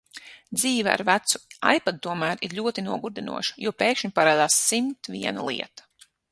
Dzīve 0.59 0.89
ar 0.93 1.03
vecu 1.09 1.41
ipadu 1.79 2.01
tomēr 2.07 2.41
ir 2.49 2.57
ļoti 2.61 2.85
nogurdinoša, 2.87 3.55
jo 3.67 3.77
pēkšņi 3.85 4.13
parādās 4.19 4.59
simt 4.71 5.15
viena 5.19 5.49
lieta. 5.53 5.91